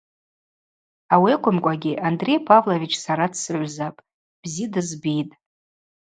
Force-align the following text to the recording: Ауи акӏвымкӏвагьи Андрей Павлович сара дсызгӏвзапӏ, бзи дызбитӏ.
Ауи 1.13 1.31
акӏвымкӏвагьи 1.35 2.01
Андрей 2.09 2.39
Павлович 2.49 2.93
сара 3.05 3.25
дсызгӏвзапӏ, 3.31 4.03
бзи 4.41 4.65
дызбитӏ. 4.73 5.33